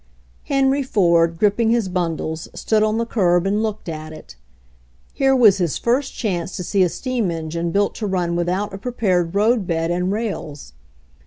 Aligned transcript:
Henry 0.45 0.81
Ford, 0.81 1.37
gripping 1.37 1.69
his 1.69 1.87
bundles, 1.87 2.47
stood 2.55 2.81
on 2.81 2.97
the 2.97 3.05
curb 3.05 3.45
and 3.45 3.61
looked 3.61 3.87
at 3.87 4.11
it. 4.11 4.35
Here 5.13 5.35
was 5.35 5.59
his 5.59 5.77
first 5.77 6.15
chance 6.15 6.55
to 6.57 6.63
see 6.63 6.81
a 6.81 6.89
steam 6.89 7.29
engine 7.29 7.69
built 7.69 7.93
to 7.97 8.07
run 8.07 8.35
without 8.35 8.73
a 8.73 8.79
prepared 8.79 9.35
roadbed 9.35 9.91
and 9.91 10.11
rails. 10.11 10.73